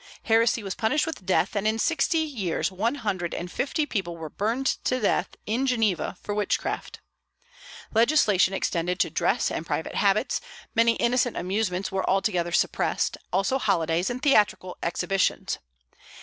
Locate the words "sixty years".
1.77-2.71